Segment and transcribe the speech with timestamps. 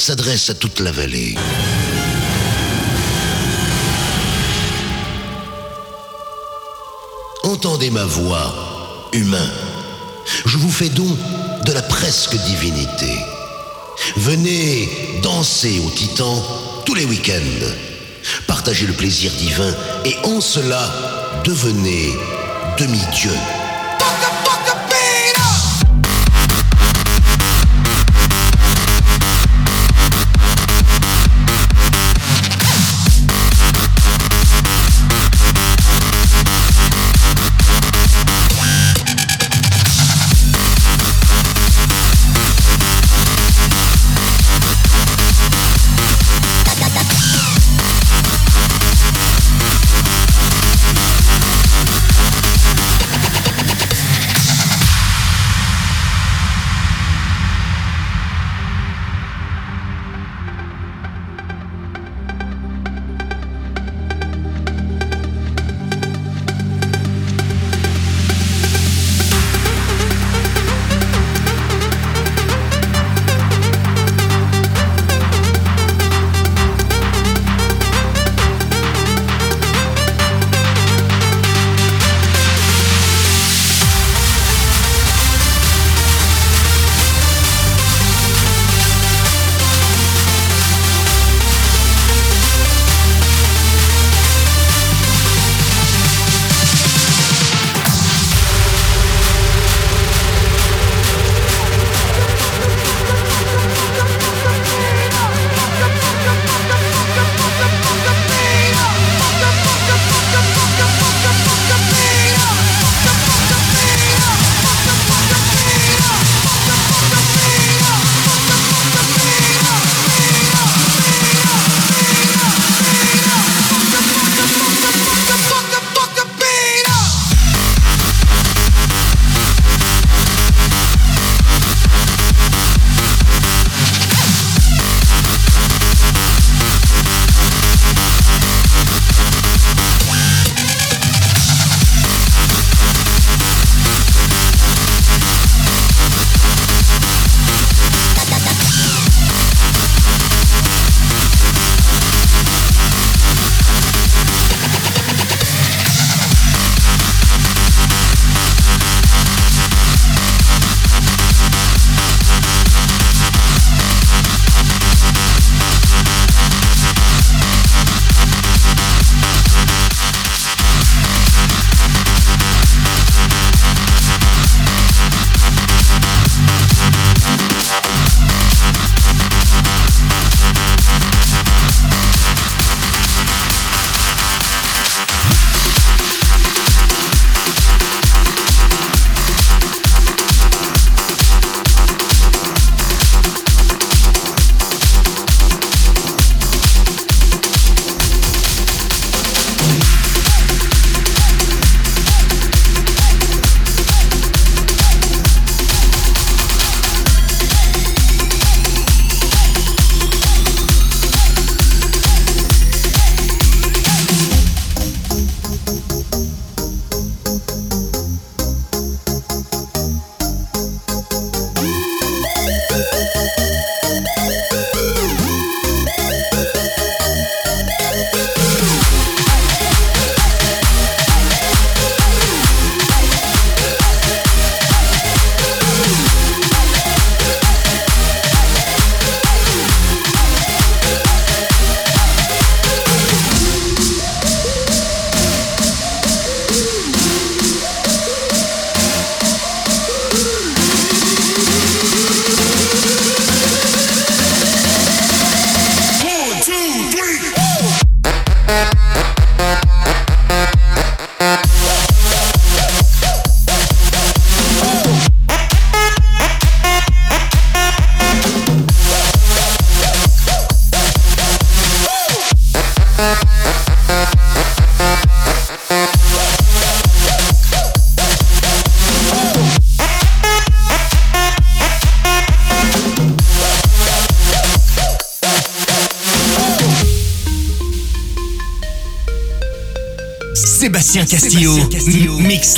[0.00, 1.34] s'adresse à toute la vallée.
[7.44, 9.50] Entendez ma voix, humain.
[10.46, 11.16] Je vous fais don
[11.66, 13.14] de la presque divinité.
[14.16, 14.88] Venez
[15.22, 16.42] danser au Titan
[16.86, 17.66] tous les week-ends.
[18.46, 19.74] Partagez le plaisir divin
[20.06, 22.14] et en cela, devenez
[22.78, 23.34] demi-dieu.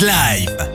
[0.01, 0.72] Live.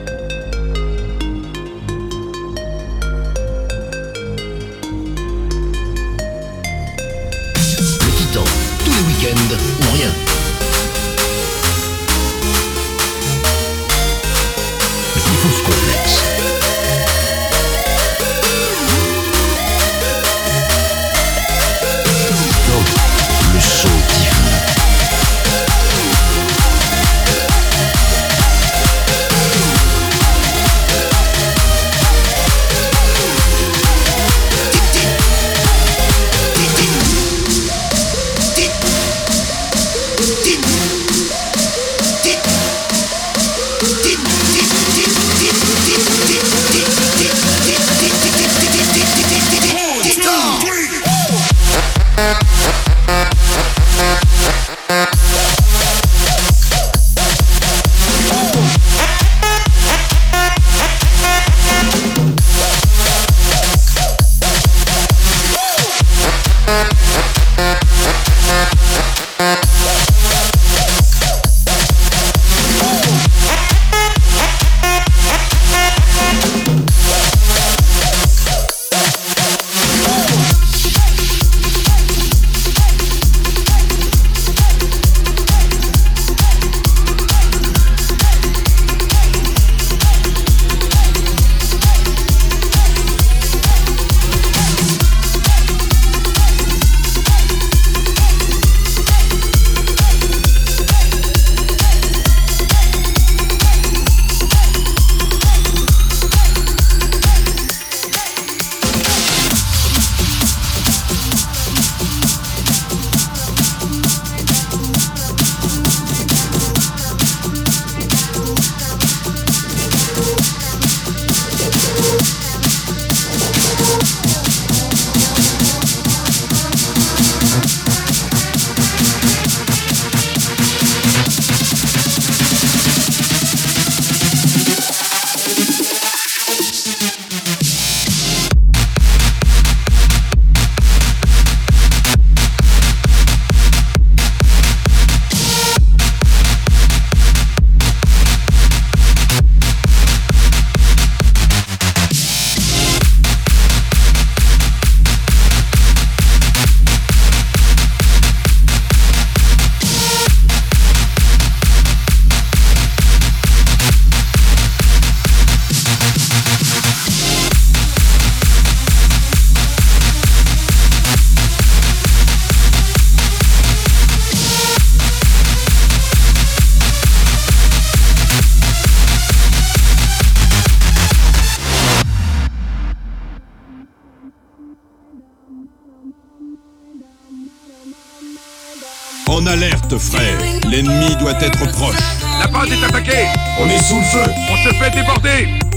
[189.29, 190.39] En alerte, frère.
[190.67, 191.95] L'ennemi doit être proche.
[192.39, 193.27] La base est attaquée.
[193.59, 194.31] On est sous le feu.
[194.49, 195.68] On se fait déborder.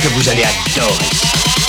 [0.00, 1.59] Que vous allez adorer.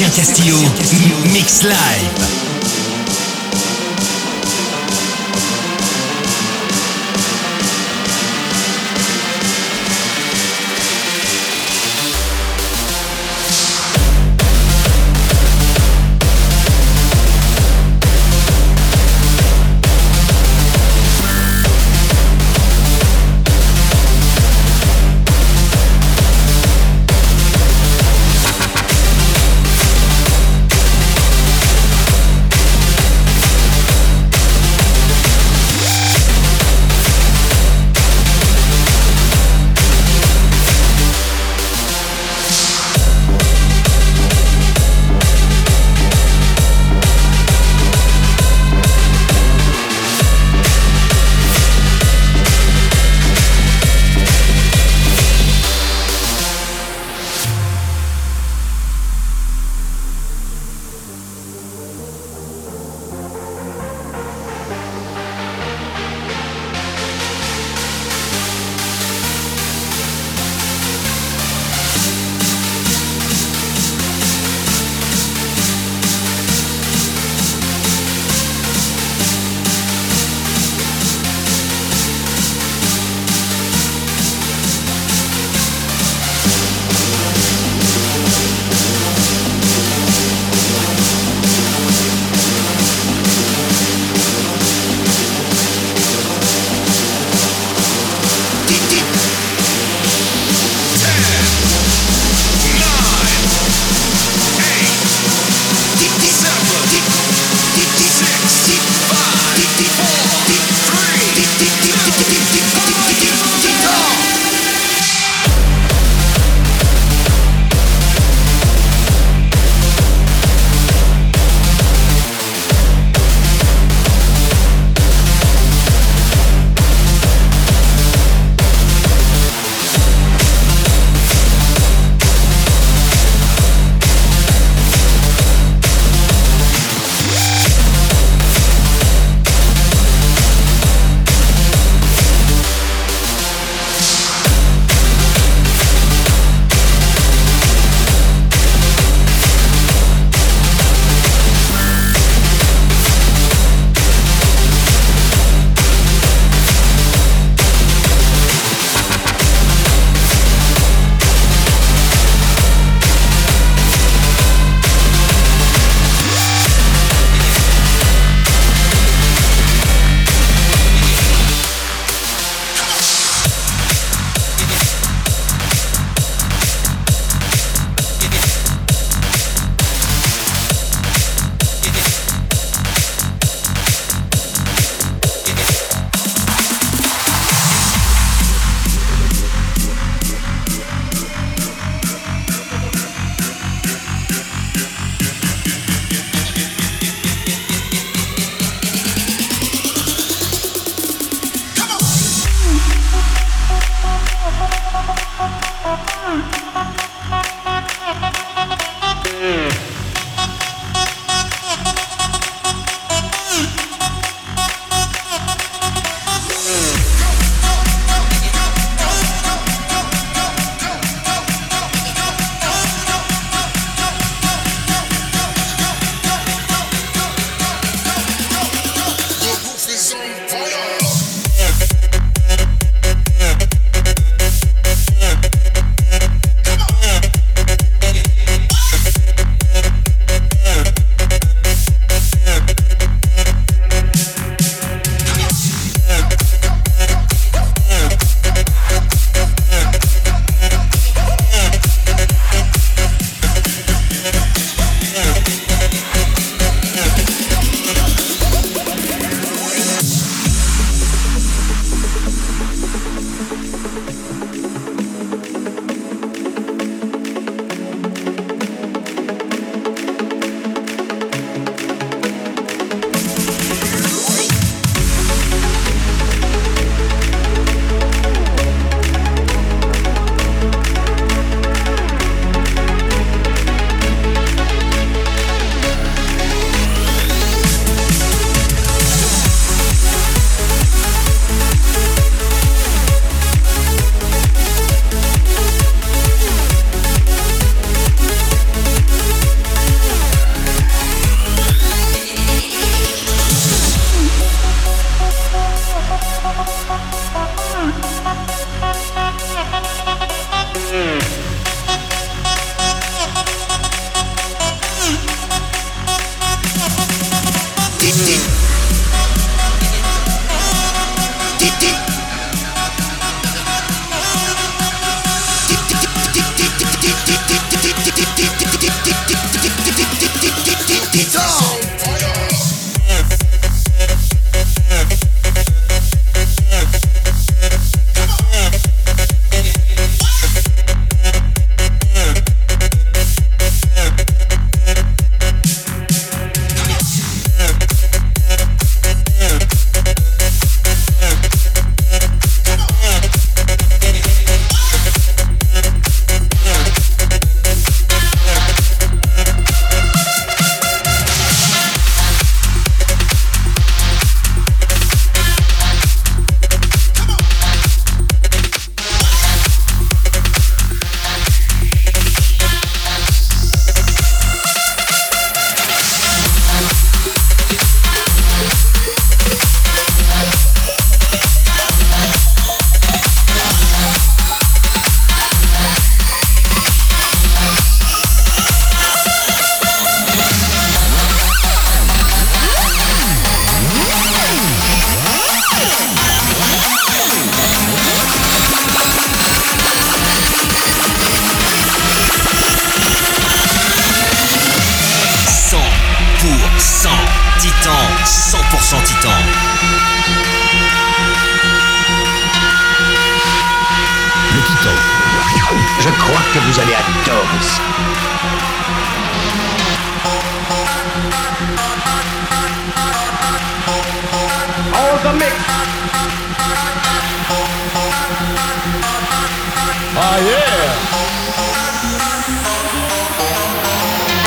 [0.00, 0.56] Sébastien Castillo,
[1.30, 2.59] Mix Live.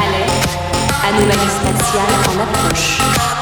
[0.04, 0.54] Alerte,
[1.04, 3.33] anomalie spatiale en approche.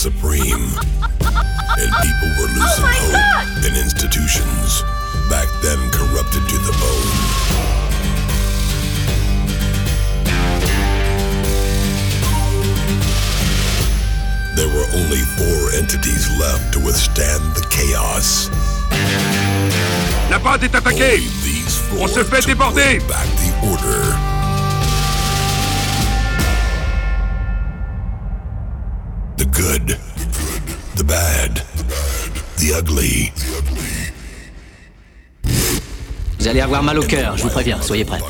[0.00, 0.72] Supreme.
[1.76, 4.80] and people were losing oh hope in institutions,
[5.28, 7.20] back then corrupted to the bone.
[14.56, 18.48] There were only four entities left to withstand the chaos.
[20.30, 21.20] La bande est attaquée
[22.00, 24.29] On se fait déborder Back the order.
[29.60, 29.98] Good,
[30.96, 31.62] the bad,
[32.56, 33.30] the ugly.
[36.38, 38.20] Vous allez avoir mal au cœur, je vous préviens, soyez prêts.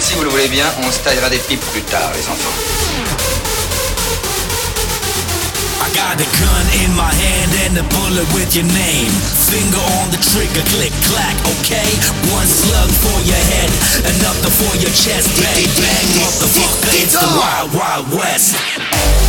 [0.00, 2.56] Si vous le voulez bien, on se taillera des pipes plus tard, les enfants.
[5.80, 9.12] I got a gun in my hand and a bullet with your name.
[9.48, 11.88] Finger on the trigger, click clack, okay?
[12.32, 13.70] One slug for your head,
[14.16, 15.30] another for your chest.
[15.40, 19.25] Bang bang, motherfucker, it's the wild wild west.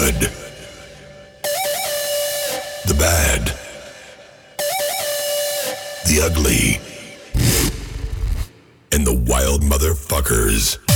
[0.00, 0.30] Good,
[2.86, 3.54] the bad,
[6.06, 6.80] the ugly,
[8.92, 10.89] and the wild motherfuckers.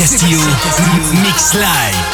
[0.00, 0.40] Castillo,
[1.22, 2.09] Mix Live.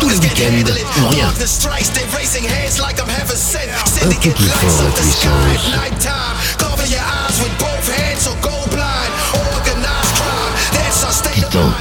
[0.00, 0.72] Tous les week-ends,
[1.02, 1.28] ou rien.
[1.28, 1.32] Un
[4.08, 5.30] peu plus fort en puissance.
[11.22, 11.72] Titan,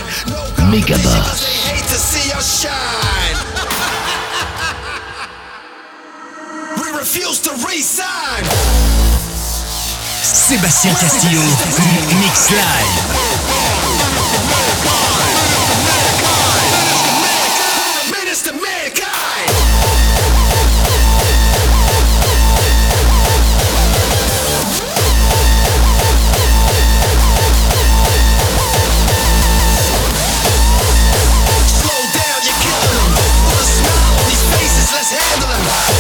[7.41, 8.45] to resign.
[10.23, 11.41] Sébastien Castillo,
[12.19, 13.09] Mix Live.
[35.31, 35.98] handling.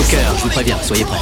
[0.00, 1.18] Au cœur, je vous préviens, soyez prêts.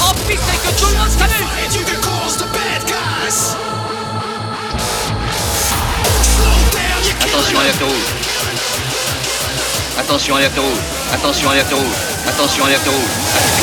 [0.00, 1.52] Oh putain que tout le monde s'amuse
[7.20, 7.92] Attention alerte rouge.
[9.98, 10.80] Attention alerte rouge.
[11.12, 11.96] Attention alerte rouge.
[12.28, 13.61] Attention alerte rouge.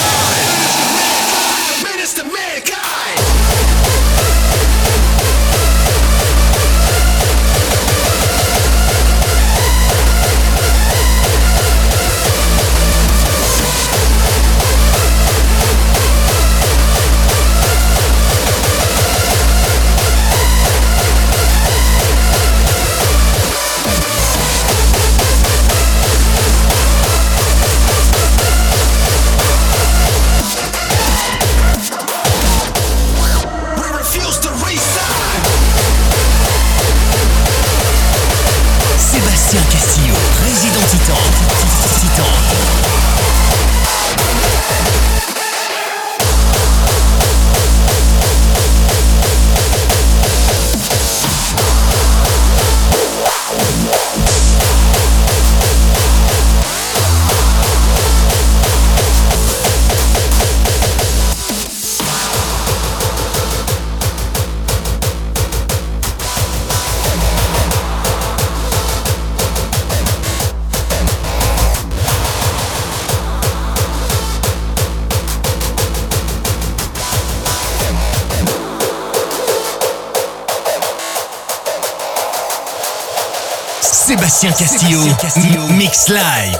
[84.59, 86.58] Sébastien Castillo, Mix Live.